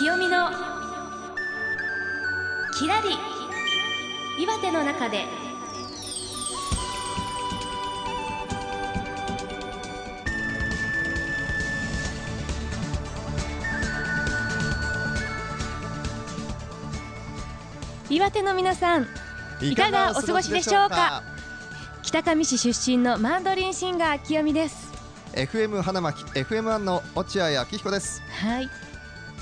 [0.00, 0.48] 清美の
[2.78, 3.10] きらり
[4.42, 5.26] 岩手の中で。
[18.08, 19.06] 岩手の皆さん
[19.60, 21.22] いかがお過ごしでしょうか？
[22.02, 24.90] 北上市出身のマンドリンシンガー清美です。
[25.34, 28.89] FM 花巻 FM1 の落合明彦です、はい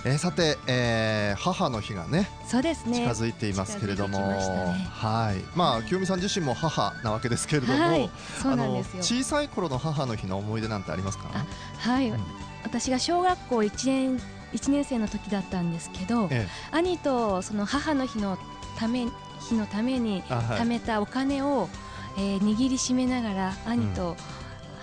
[0.04, 2.98] えーさて、えー母の日がねそうですね。
[2.98, 4.88] 近づいていますけれども、ね。
[4.90, 5.42] はい。
[5.56, 8.10] まあ清美さん自身も母なわけですけれども、はい。
[8.42, 9.02] そうあのなんですよ。
[9.02, 11.30] 小さい頃の母の日の思い出なんてありますか？
[11.34, 11.44] あ
[11.78, 12.20] はい、うん。
[12.64, 14.20] 私が小学校1年
[14.52, 18.38] 一年生の時だったんですけど、え兄とその母の日の
[18.78, 19.06] ため
[19.40, 21.68] 日のために貯めたお金を、
[22.16, 24.16] えー握りしめながら兄と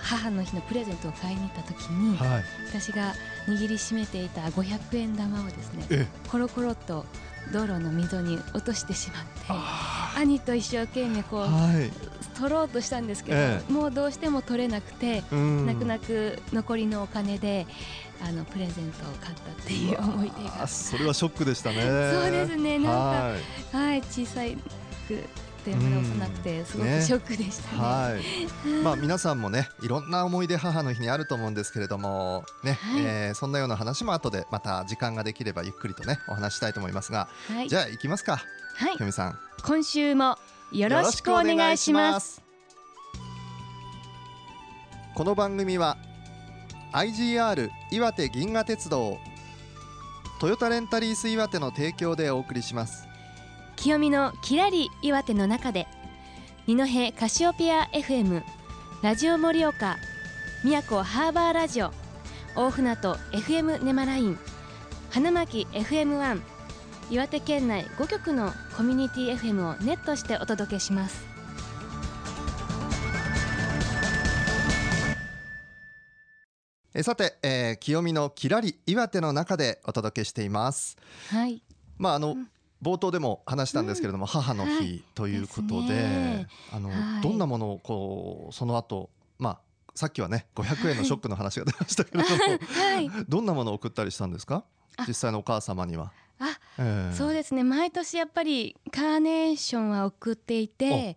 [0.06, 2.44] 母の日のプレゼントを買いに行った時に、はい。
[2.68, 3.14] 私が
[3.48, 7.04] 握りしめていた500円玉をですねえコロコロっと
[7.52, 11.90] 道路の溝に落としてしまってあ兄と一生懸命こうーはい。
[12.38, 15.66] 取ろうとしたんですけど、えもうどうしても取れなくてうん。
[15.66, 17.66] 泣く泣く残りのお金で
[18.22, 21.80] あのプレゼントを買ったっていう思い出あがそれはショックでしたね。
[22.12, 22.78] そうですね。
[22.78, 23.76] なんかはい。
[23.76, 24.44] はい小さ
[25.70, 27.02] いくてまだ幼くてすごくね。
[27.02, 27.78] ショックでしたね。
[27.78, 33.00] はい、 まあ皆さんもねいろんな思い出母の日にあると思うんですけれどもね、はい。
[33.02, 37.68] えーそんなような話も後でまた時間ができればゆっくりとねお話ししたいと思いますが、はい。
[37.68, 38.42] じゃあ行きますか。
[38.76, 38.92] はい。
[38.94, 39.38] ひよみさん。
[39.64, 40.38] 今週も
[40.72, 42.42] よろしくお願いします。
[45.14, 45.96] この番組は
[46.92, 49.18] IGR 岩手銀河鉄道
[50.40, 53.05] トヨタレンタリース岩手の提供でお送りします
[53.86, 55.86] 清美のきらり岩手の中で
[56.66, 58.42] 二戸カシオペア FM
[59.00, 59.96] ラジオ盛岡
[60.64, 61.92] 宮古ハーバーラジオ
[62.56, 64.38] 大船渡 FM ネマライン
[65.12, 66.40] 花巻 FM1
[67.10, 71.24] 岩手県内5局のコミュニティ FM をネットしてお届けします。
[76.92, 80.96] えーさて、えー清美のきらり岩手の中でお届けしています。
[81.30, 81.62] はい。
[81.98, 82.48] まああの、うん
[82.82, 87.22] 冒頭でも話したんですけれども、母のはい日ということで,、あのはい。
[87.22, 89.60] どんなものをこうその後まあ
[89.94, 93.10] さっきはね500円のショックの話が出ましたけれども、はい。
[93.28, 94.64] どんなものを送ったりしたんですか？
[94.96, 95.04] あ。
[95.08, 96.12] 実際のお母様には。
[97.12, 101.16] そうですね毎年やっぱりカーネーションは送っていて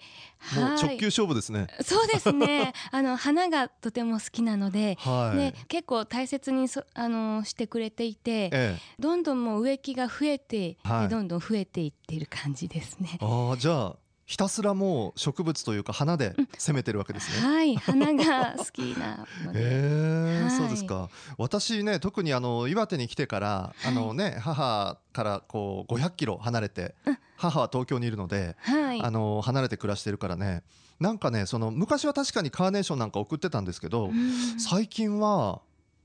[0.56, 1.68] 直球勝負ですね。
[1.84, 5.38] そうですね あの花がとても好きなので、はい。
[5.38, 13.18] ね、結構大切にそあのしてくれていてええどんどんもう植木が増えて、はいでどんどん増えていっている感じですね。
[13.22, 13.96] ああじゃあ
[14.30, 17.48] ひたすらもう植物というか花で攻めてるわけですね。
[17.48, 17.76] はい。
[17.78, 20.52] 花が好きなのえ、 はい。
[20.52, 21.10] そうですか。
[21.40, 23.88] 私ね特にあの岩手に来てから、い。
[23.88, 26.94] あのね母からこう500キロ離れて、
[27.38, 29.02] 母は東京にいるので、はい。
[29.02, 30.62] あの離れて暮らしてるからね。
[31.00, 34.60] なんかねその昔は確かにカーネーションなんか送ってたんですけど、うん。
[34.60, 35.62] 最近は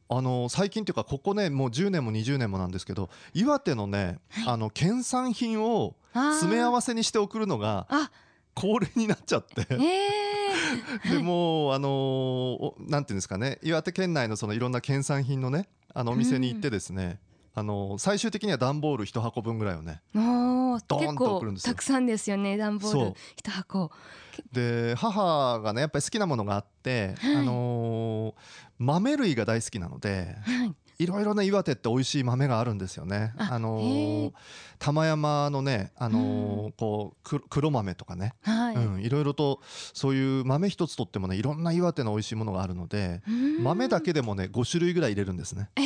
[0.09, 8.11] あの最近っていうかここねもう10年も20年もなんですけど岩手のね、あの県産品を詰め合わせにして送るのがあ
[8.55, 9.67] 恒例になっちゃって。
[9.71, 17.19] えー、 でもうあのなんていうんですかね岩手県内のそのいろんな県産品のねあのお店に行ってですね、
[17.55, 20.03] あのー最終的には段ボール一箱分ぐらいをね
[20.81, 23.91] 結構たくさんですよね段ボール一箱。
[24.53, 27.37] で母がねやっぱり好きなものがあって、はい。
[27.37, 30.75] あのー豆類が大好きなのではい。
[30.99, 33.33] いろいろね岩手って美味しい豆があるんですよね。
[33.37, 34.31] あのへー。
[34.31, 34.33] ー
[34.79, 39.61] 玉山のね、あのーこうく黒豆とかね、はい、うん、いろいろと
[39.93, 43.65] そういう豆一つとってもねいろんな岩手の美味しいものがあるのでうん。
[43.65, 45.71] 豆だけでもね5種類ぐらい入れるんですね。
[45.77, 45.85] えー、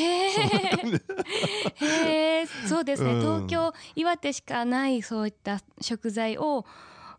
[2.40, 3.20] へーそうですね、うん。
[3.20, 6.64] 東京岩手しかないそういった食材を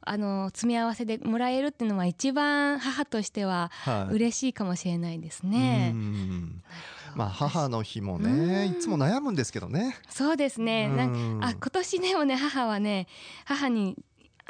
[0.02, 4.14] あの詰め合わせでもらえるっていうのは一番母としてははい。
[4.14, 5.91] 嬉しいかもしれないですね。
[5.94, 5.97] う。
[5.97, 6.64] ん。
[7.16, 8.72] まあ母の日もうねん。
[8.72, 9.97] いつも悩むんですけどね。
[10.09, 10.88] そうですね。
[10.88, 11.44] なんうん。
[11.44, 13.08] あ今年でもね母はね
[13.46, 13.97] 母に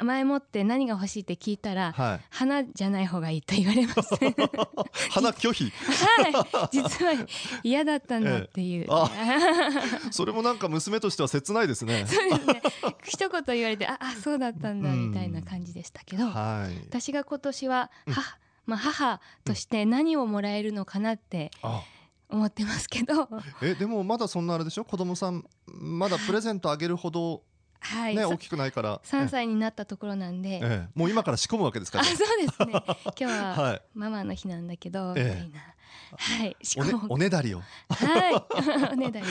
[0.04, 2.20] 前もって何が欲しいって聞いたら、はい。
[2.30, 4.16] 花じゃない方がいいと言われました。
[5.10, 5.64] 花拒否。
[5.70, 7.12] はい、実は
[7.62, 8.84] 嫌だったんだっていう。
[8.84, 9.10] え あ
[10.10, 12.06] それもなんか娘としては切ないですね。
[12.06, 12.62] そうですね。
[13.04, 16.76] 一言言われて、あ、あ、そうだったんだうんみたいな感じでしたけど、はい。
[16.88, 21.82] 私が今年はうん母、まあ母として何をもらえるのかなってあ、
[22.28, 23.28] 思ってますけど、
[23.62, 24.84] えでもまだそんなあれでしょ？
[24.84, 27.42] 子供さんまだプレゼントあげるほど
[27.80, 29.00] はい、ね、さ大きくないから。
[29.04, 30.58] 3歳になったところなんで、ええ。
[30.62, 30.88] ええ。
[30.94, 32.72] もう今から仕込むわけですかあらそうですね。
[32.72, 32.84] 今
[33.16, 33.82] 日ははい。
[33.94, 35.24] ママの日なんだけど、ええ。
[35.24, 35.74] みたいな
[36.16, 36.56] はい。
[36.76, 37.62] おねおねだりを。
[37.88, 38.92] はい。
[38.92, 39.26] おねだり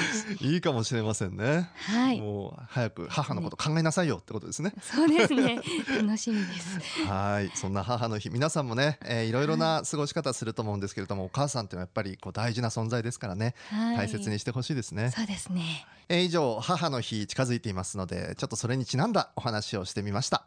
[0.54, 2.22] いいかもしれませんね、はい。
[2.22, 4.74] もう早く母のこと考えなさいよってことですね。
[4.82, 5.60] そうですね。
[6.02, 6.80] 楽しみです。
[7.06, 7.52] はい。
[7.56, 13.98] そんな母の日皆さんもね、えー、いろいろな過ごし方すると思うんですけれども、お母さんってやっぱりこう大事な存在ですからね、はい。
[13.98, 15.12] 大切にしてほしいですね。
[15.12, 15.86] そうですね。
[16.08, 20.46] えー以上母の日近づいていますのでちょっとそれにちなんだお話をしてみました。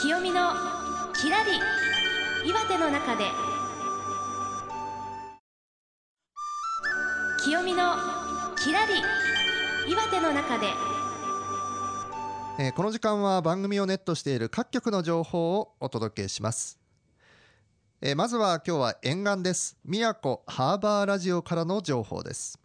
[0.00, 0.52] 清美の
[1.12, 1.50] きらり
[2.48, 3.24] 岩手の中で
[7.44, 7.94] 清美の
[8.56, 8.94] きらり
[9.90, 10.72] 岩手の中で。
[12.58, 16.80] えーこの時間は番組をネットしている各局の情報をお届けします、
[18.00, 19.78] えーまずは今日は沿岸です。
[19.84, 22.58] 宮古ハーバーラジオからの情報です。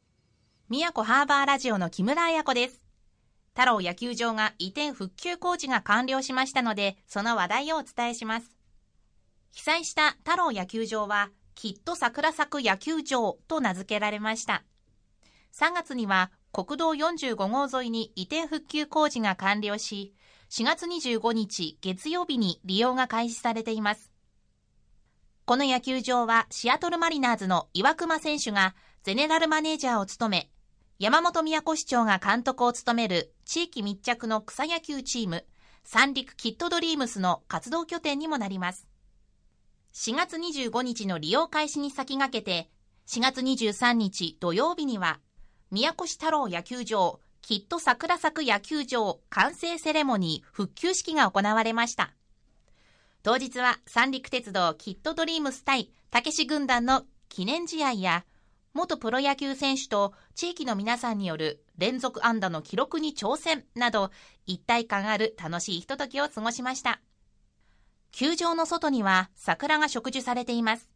[0.70, 2.82] 宮古ハーバーラジオの木村彩子です。
[3.56, 8.48] 太郎野球場が移転復旧工事が完了しましたので、その話題をお伝えします。
[9.52, 14.64] 被災した太郎野球場は、きっと桜咲く野球場と名付けられました。
[15.54, 20.14] 3月には国道45号沿いに移転復旧工事が完了し、
[20.50, 24.12] 4月25日月曜日に利用が開始されています。
[25.46, 30.50] この野球場はシアトルマリナーズの岩隈選手がゼネラルマネージャーを務め、
[31.00, 35.46] 山本都市長が監督を務める地域密着の草野球チーム、
[35.84, 38.88] 三陸キッドドリームスの活動拠点にもなります。
[39.94, 42.70] 4月25日の利用開始に先駆けて、
[43.08, 45.20] 4月23日土曜日には、
[45.70, 52.12] 宮古市太郎野球場、きっと桜咲く野球場完成セレモニー復旧式が行われました。
[53.22, 58.26] 当日は三陸鉄道キッドドリームス対たけし軍団の記念試合や、
[58.74, 64.10] 元プロ野球選手と地域の皆さんによる連続安打の記録に挑戦など
[64.48, 67.00] 一体感ある楽しいひとときを過ごしました。
[68.14, 70.88] 球場の外には桜が植樹されています。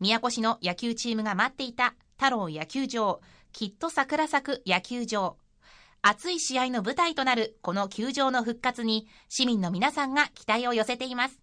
[0.00, 3.22] 宮古市の野球チームが待っていた太郎野球場、
[3.52, 5.38] きっと桜咲く野球場。
[6.02, 11.40] 熱い試合の舞台となるこの球場の復活に市民の皆さんが期待を寄せています。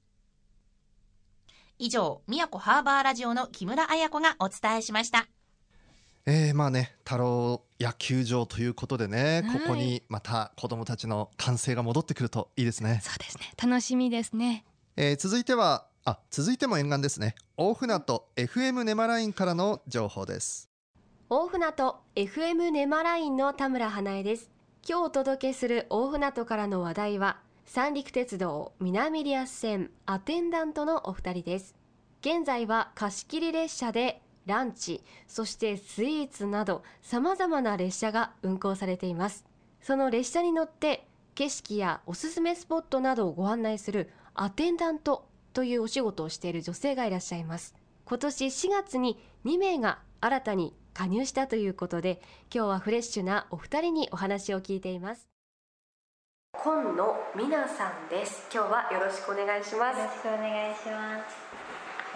[1.79, 5.27] 以上、宮古ハーバーラジオの木村彩子がお伝えしました。
[6.29, 9.59] えー、まあね太郎野球場ということでね、はい。
[9.61, 13.53] ここにまた子どもたちの歓声が戻ってくるといいですね、そうですね。
[13.57, 14.65] 楽しみですね。
[14.97, 17.35] えー続いてはあ続いても沿岸ですね。
[17.55, 20.69] 大船渡 FM ネマラインからの情報です。
[21.29, 24.51] 大船渡 FM ネマラインの田村花江です。
[24.85, 31.73] 今日お届けする大船渡からの話題は三陸鉄道南リアス線アテンダントのお二人です。
[32.19, 39.45] 現在は貸し切り列車でランチそしてスイーツなどさまざまな列車が運行されています。
[39.81, 47.75] その列車に乗って景色やおすすめスポットなどをご案内するアテンダントというお仕事をしている女性がいらっしゃいます。
[48.05, 52.21] 今年4月に2名が新たに加入したということで
[52.53, 55.27] 今日はフレッシュなお二人にお話を聞いています。
[56.53, 58.47] 今野美奈さんです。
[58.51, 61.56] 今日はよろしくお願いしまよろしくお願いします。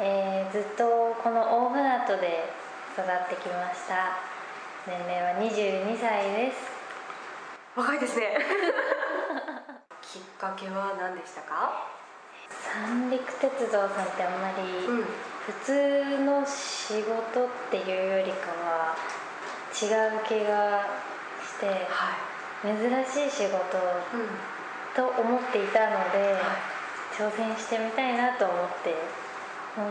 [0.03, 2.49] えーずっとこの大船渡で
[2.93, 4.17] 育ってきました。
[4.87, 6.57] 年齢は22歳です。
[7.75, 8.35] 若いですね。
[10.01, 11.85] きっかけは何でしたか？
[12.49, 15.05] 三陸鉄道さんってあんまりうん。
[15.45, 18.95] 普通の仕事っていうよりかは
[19.71, 19.85] 違
[20.15, 20.85] う気が
[21.45, 22.17] しては
[22.63, 23.81] 珍しい仕事い、
[24.13, 24.29] うん。
[24.95, 26.39] と思っていたのでは
[27.15, 28.95] 挑戦してみたいなと思って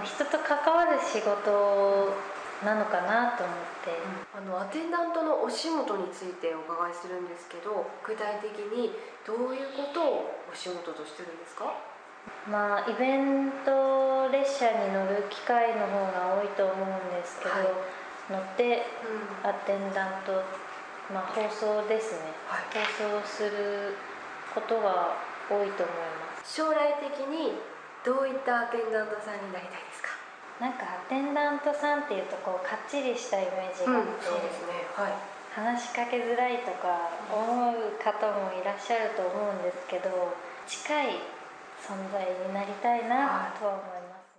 [0.05, 2.13] 人と関わる仕事
[2.65, 3.97] なのかなと思って。
[4.37, 8.93] あのアテンダントのお仕事についてお伺いするんですけど具体的に
[9.27, 11.73] どういうことをお仕事としてるんですか？
[12.49, 17.69] まあイベント列車に乗る機会の方が多いと思うんですけど、はい。
[18.31, 18.87] 乗って
[19.43, 19.49] うん。
[19.49, 20.33] アテンダント、
[21.13, 22.65] まあ、放送ですね、はい。
[23.01, 23.97] 放送する
[24.55, 25.17] ことが
[25.49, 26.55] 多いと思います。
[26.55, 27.59] 将来的に
[28.05, 30.09] どういったアテンダントさんになりたいですか？
[30.61, 35.13] なんかアテンダントさんっていうとこうかっちりしたイメージがあって、ねはい
[35.51, 40.09] 話しかけづらいとか思う方もいらっしゃると思うんですけど
[40.69, 41.19] 近い
[41.83, 44.31] 存在になりたいなとは思います。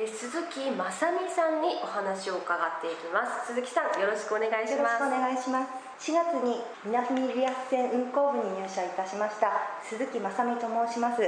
[0.00, 5.66] え鈴木まさみさんにお話を伺っていきます鈴木さんよろしくお願いしよろしくおます願いしま
[5.98, 6.10] す。
[6.10, 9.52] 4月に南リアス線運行部に入社いたしました
[9.84, 11.20] 鈴木まさみと申します。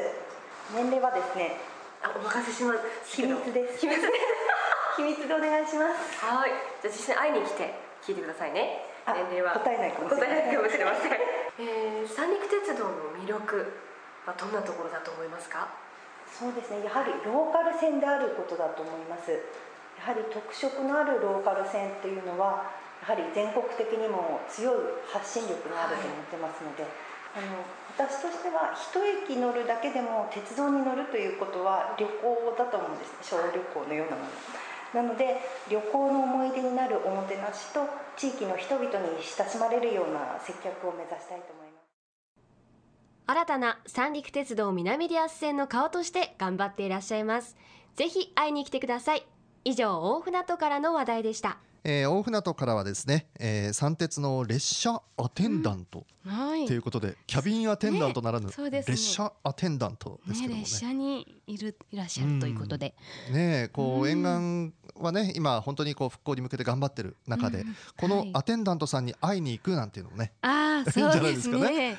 [0.71, 1.59] 年齢はですね、
[2.03, 2.79] あお任せします。
[3.17, 3.79] 秘密です。
[3.81, 4.09] 秘密ね
[4.97, 5.35] 秘密で。
[5.35, 6.25] お願いします。
[6.25, 6.51] はい。
[6.81, 8.87] じゃあ実際に会いに来て聞いてくださいね。
[9.05, 9.53] あ年齢は。
[9.59, 11.13] 答えないかもしれません、
[11.59, 13.73] えー、三陸鉄道の魅力
[14.27, 15.67] はどんなところだと思いますか？
[16.31, 16.85] そうですね。
[16.85, 19.33] やはりローカル線であることだと思います。
[19.33, 19.39] や
[20.07, 22.65] はり特色のあるローカル線っていうのは
[23.03, 24.77] やはり全国的にも強い
[25.13, 26.87] 発信力があると思ってますので、
[27.35, 27.65] あの
[27.97, 28.93] 私としては一
[29.25, 34.29] 駅乗るだけでも鉄道に乗るということは旅行だと思うんです小旅行のようなもの。
[34.93, 37.81] なので旅行の思い出になるおもてなしと
[38.17, 41.83] 地域の人々に親しまれるような接客を目指したいと思います。
[43.27, 47.57] 新たな三陸鉄道南リアス線の顔として頑張っていらっしゃいます。
[47.97, 49.27] ぜひ会いに来てください。
[49.65, 51.59] 以上大船渡からの話題でした。
[51.85, 56.67] えー大船渡からはですね、えー、三鉄の列車アテンダントはい。
[56.67, 58.93] ということで、キャビンアテンダントならぬ、そうですね。
[58.93, 60.61] 列車アテンダントですけどもね。
[60.61, 62.95] ね列車にいるいらっしゃるということで、
[63.33, 64.11] ねえこう、うん。
[64.11, 67.77] 沿岸はね今本当にこう復興に向けて頑張ってる中で、うん。
[67.97, 68.31] このはい。
[68.35, 71.97] アテンダントさんに会いに行くなんていうのもね、ああそうでないですね。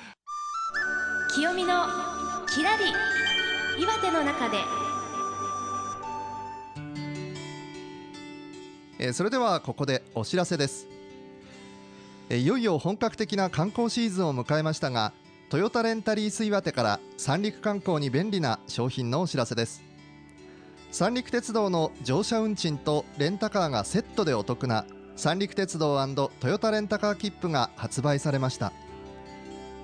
[1.35, 1.85] 清見の
[2.47, 2.85] きらり
[3.81, 4.59] 岩手の中で
[8.99, 10.87] えーそれではここでお知らせです、
[12.29, 15.13] えーいよいよ本格的な観光シーズンを迎えましたが
[15.49, 19.83] トヨタレンタリース岩手から三陸観光に便利な商品のお知らせです。
[20.91, 24.85] 三陸鉄道の乗車運賃とレンタカーがセットでお得な
[25.15, 25.95] 三陸鉄道
[26.39, 28.73] トヨタレンタカー切符が発売されました。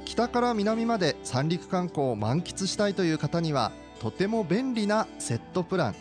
[0.05, 5.95] 北から南まで三陸観光を満喫したいという方にはとても便利なセットプラン。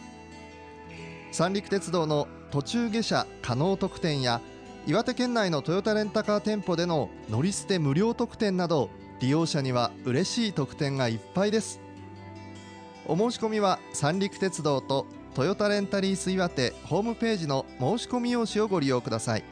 [1.30, 4.40] 三陸鉄道の途中下車可能特典や
[4.86, 8.88] 岩手県内のトヨタレンタカー店舗での乗り捨て無料特典など
[9.20, 11.80] 利用者には嬉しい特典がいっぱいです。
[13.06, 19.44] お申し込みは三陸鉄道とトヨタレンタリース岩手ホームページの申し込み用紙をご利用ください。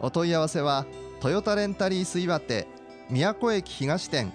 [0.00, 0.86] お問い合わせは
[1.20, 2.66] トヨタレンタリース岩手
[3.10, 4.32] 宮古駅東店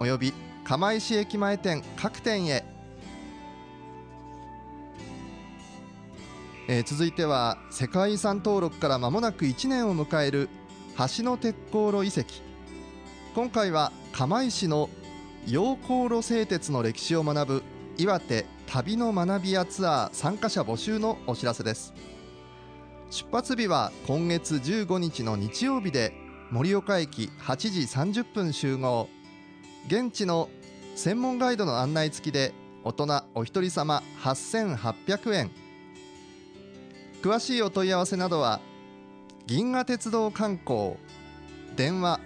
[0.00, 0.32] および
[0.64, 2.64] 釜石駅前店各店へ
[6.66, 10.48] えー続いては世界遺産登録から間もなく1年を迎える
[11.16, 12.42] 橋の鉄航路遺跡。
[13.34, 14.88] 今回は釜石の
[15.46, 17.62] 陽光路製鉄の歴史を学ぶ
[17.98, 21.92] 岩手旅の学びやツアー参加者募集のお知らせです。
[23.10, 26.14] 出発日は今月15日の日曜日で
[26.50, 27.80] 盛岡駅8時
[28.20, 29.10] 30分集合。
[29.86, 30.48] 現地の
[30.96, 32.54] 専門ガイドの案内付きで
[32.84, 35.63] 大人お一人様8800円。
[37.24, 38.60] 詳しいお問い合わせなどは
[39.46, 40.96] 銀河鉄道観光
[41.74, 42.20] 電話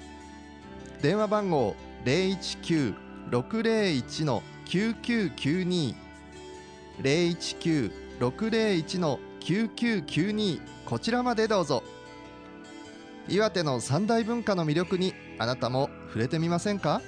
[1.01, 5.95] 電話番号019-601の9992
[7.01, 11.85] 019-601の9992こちらまでどうぞ。
[13.29, 17.01] 岩手の三大文化の魅力にあなたも触れてみませんか？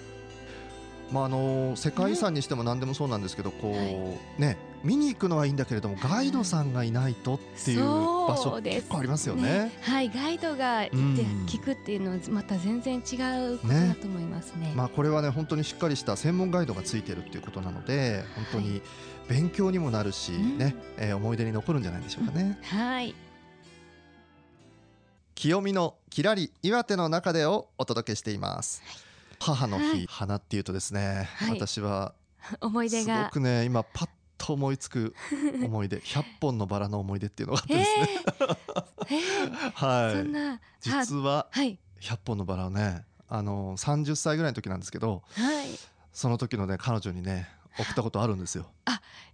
[1.10, 3.96] まああの世界遺産にしても何でもそうなんですけどこう、はい。
[4.40, 9.72] ね見に行くのはいいんだけれどもガイドさんがいないとっていう場所結構ありますよね。
[9.82, 11.14] はいガイドがいてうん。
[11.46, 12.98] 聞くっていうのはまた全然違
[13.52, 14.72] うことだと思いますね。
[14.74, 18.82] まあこれはね本当にしっかりした専門ガイドがついてるっていうことなので本当に
[19.28, 20.58] 勉強にもなるしうん。
[20.58, 22.58] ね、えー思い出に残るんじゃないでしょうかね。
[22.62, 23.14] はい。
[25.34, 28.82] 清見のきらり岩手の中でをお届けしています。
[29.38, 30.06] 母の日、はい。
[30.08, 31.50] 花っていうとですね、はい。
[31.52, 32.14] 私は
[32.60, 34.08] 思い出すごがくね今パッ
[34.42, 35.14] と思いつく
[35.62, 38.56] 思い出 100本のバラの思い出っていうのがあってですね、えー。
[39.10, 40.14] えはい。
[40.14, 41.78] ーそんな実ははい。
[42.00, 45.66] 100本のバラをねあの30歳ぐらいの時なんですけどはい。
[46.12, 48.66] その時のね彼女にね送ったことあるんですよ。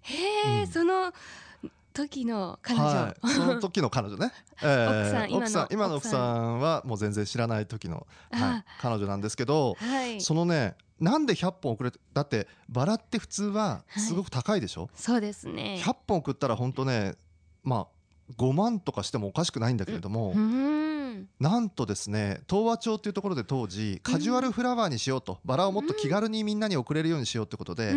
[0.03, 0.15] へ
[0.61, 0.67] え、うん。
[0.67, 1.13] その
[1.97, 10.21] 時の彼女、はい、その時の彼女ね、 え奥さん今の奥さん今の奥さんはもう全然知らない時の、はい、彼女なんですけど、はい。
[10.21, 15.81] そのねなんで100本送れてだってバラって普通はすごく高いでしょ、そうですね。
[15.83, 17.15] 100本送ったら本当ね
[17.63, 17.87] まあ
[18.37, 20.96] 5万とかしてもおかしくないんだけれども、うーん
[21.41, 27.95] なんとですね東和町っていうところで当時カジュアルフラワーにしようと、バラをもっと気軽にみんなに送れるようにしようってことで、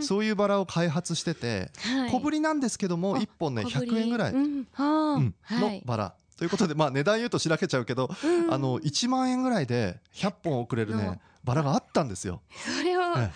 [0.00, 2.10] そういうバラを開発してて、はい。
[2.10, 3.92] 小ぶりなんですけどもあ1本ね小ぶり。
[3.92, 6.14] 100円ぐらい、のバラ。
[6.36, 8.52] ということで、まあ、値段言うとしらけちゃうけど、うん。
[8.52, 12.40] あの1万円ぐらいで100本送れるねのバラがあったんですよ。
[12.78, 13.30] それを、え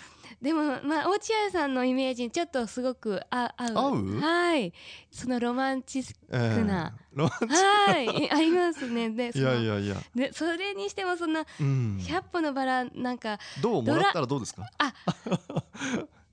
[0.44, 4.20] でもまあ落合さんのイメージにちょっとすごくあ合う。
[4.20, 4.74] はい。
[5.10, 6.92] そのロマンチスええ少な。
[7.14, 8.30] ロマンチはい。
[8.30, 9.08] 合いますね。
[9.08, 13.82] でそいのやいやいや、でそれにしてもそんなうん、100本のバラなんかどう？
[13.82, 14.68] もらったらどうですか？
[14.80, 14.92] あ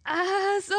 [0.03, 0.75] あそ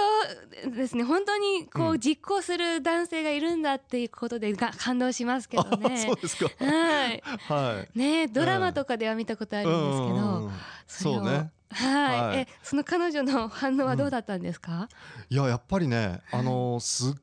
[0.66, 1.04] うですね。
[1.04, 2.00] 本当にこううん。
[2.00, 6.50] 実行する男性がいるんだっていうことでが感動しますけどあねそうですか。
[6.62, 7.22] はい。
[7.48, 7.98] はい。
[7.98, 12.38] ねドラマとかでは見たことあるんですけど、そうねはい、はい。
[12.38, 14.88] えその彼女の反応はどうだったんですか、
[15.30, 17.14] いややっぱりねあのすっ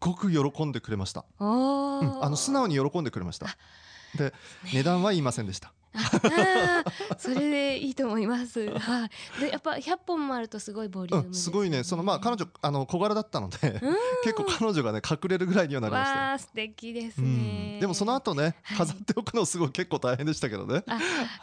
[0.00, 2.24] ごく喜んでくれました、うん。
[2.24, 3.46] あの素直に喜んでくれました。
[4.16, 4.34] で
[4.72, 8.68] 値段は言いませんでした あーそれでいいと思います。
[8.78, 9.06] は
[9.38, 9.40] い。
[9.40, 11.84] でやっぱ100本もあるとすごいボリュームうん、ですごいね。
[11.84, 13.96] そのまあ彼女あの小柄だったのでうん。
[14.24, 17.80] 結構彼女がね隠れるぐらいにはなりました素敵ですうねん。
[17.80, 18.78] でもその後ねはい。
[18.78, 20.98] 飾っておくのすごい結構大変でしたけどね、 あ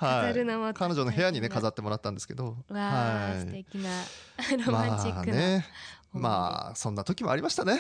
[0.06, 0.74] はい。
[0.74, 2.58] 彼女の部屋にね飾っってもらったんですけど。
[2.70, 3.90] わあ、はい素敵な
[4.66, 5.66] ロマンチックな、まあね。
[6.12, 7.80] まあそんな時もありましたね。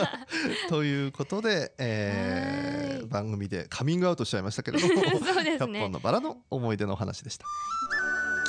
[0.68, 2.81] ということで、えーはい
[3.12, 7.44] 番組でカミングアウトしちゃいましたけれども そうです100ね本のバラの思い出のお話でした。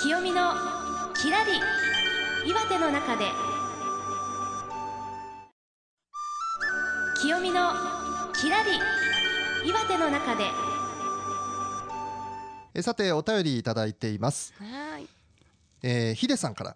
[0.01, 0.53] 清見の
[1.21, 1.51] きらり
[2.49, 3.25] 岩手の中で
[7.21, 7.71] 清見の
[8.33, 8.71] きらり
[9.65, 10.45] 岩手の中で
[12.73, 14.53] えーさてお便りいただいています。
[14.57, 15.07] はい
[15.83, 16.75] えー、ヒデさんから。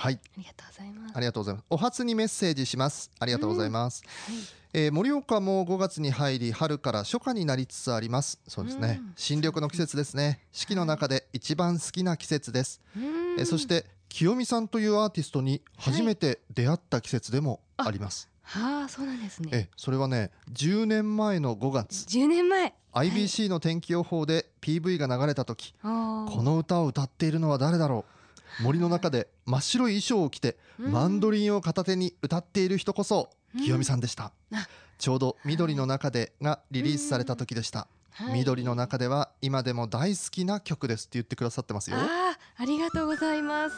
[0.00, 1.12] はい、ありがとうございます。
[1.14, 1.64] ありがとうございます。
[1.68, 3.10] お初にメッセージします。
[3.18, 4.02] ありがとうございます。
[4.26, 4.36] はい
[4.72, 8.40] えー盛岡も5月に入り春から初夏になりつつあります。
[8.48, 9.00] そうですね。
[9.02, 10.40] うん新緑の季節ですね。
[10.52, 12.80] 四季の中で一番好きな季節です。
[12.96, 13.02] うん
[13.38, 18.30] えーそして清美さんというアーティストに初めて出会った季節でもあります。
[18.40, 19.50] はあそうなんですね。
[19.52, 28.19] えそれはね10年前の5月10年前 IBC の天気予報で PV が流れた時、ここの歌を歌っているのは誰だろう
[28.62, 33.64] 森の中で真っ白い衣装を着てマンドリンを片手に歌っている人こそうん。
[33.64, 34.66] 清美さんでした、あ。
[34.98, 37.88] ちょうど「緑の中で」がリリースされた時でした、
[38.32, 41.96] 緑の中では今でも大好きな曲ですって言ってくださってますよ。
[41.96, 43.76] ああありがとうございます。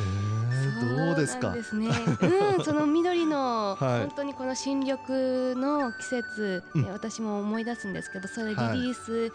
[0.00, 0.28] えー
[1.06, 1.50] どうですか？
[1.52, 1.88] ですね。
[1.88, 4.00] うん、 その緑の、はい。
[4.00, 4.96] 本当にこの新緑
[5.56, 6.86] の季節、うん。
[6.86, 9.32] え私も思い出すんですけど、それリリはいース